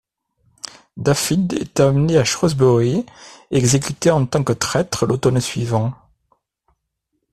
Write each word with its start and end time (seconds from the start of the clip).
Dafydd 0.97 1.53
est 1.53 1.79
emmené 1.79 2.17
à 2.17 2.23
Shrewsbury 2.23 3.05
et 3.51 3.55
exécuté 3.59 4.09
en 4.09 4.25
tant 4.25 4.43
que 4.43 4.51
traître 4.53 5.05
l'automne 5.05 5.39
suivant. 5.39 5.93